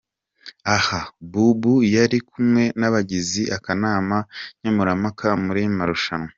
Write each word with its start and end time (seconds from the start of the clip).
Aha 0.75 0.99
Boubou 1.31 1.79
yari 1.95 2.19
kumwe 2.29 2.63
n'abagize 2.79 3.41
akanama 3.57 4.17
nkemurampaka 4.59 5.27
muri 5.45 5.59
aya 5.63 5.71
marushanwa. 5.77 6.29